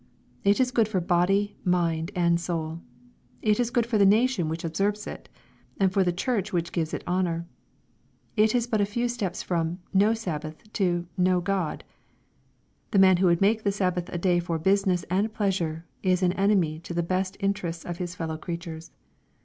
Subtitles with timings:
[0.43, 2.81] It is good for body, mind and soul.
[3.43, 5.29] It is good for the nation which observes it,
[5.79, 7.45] and for the church which gives it honor.
[8.35, 11.83] It is but a few steps from" no Sabbath" to" no God."
[12.89, 16.33] The man who would make the Sabbath a day for business and pleasure, is an
[16.33, 18.89] enemy to the best interests of his fellow creatures.